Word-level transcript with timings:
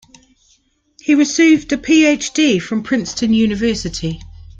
He 0.99 1.13
received 1.13 1.71
a 1.71 1.77
PhD 1.77 2.59
from 2.59 2.81
Princeton 2.81 3.33
University. 3.35 4.19